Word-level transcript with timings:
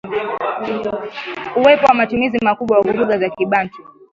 Uwepo 1.57 1.85
wa 1.85 1.93
matumizi 1.93 2.39
makubwa 2.45 2.79
wa 2.79 2.93
lugha 2.93 3.17
za 3.19 3.29
kibantu 3.29 3.77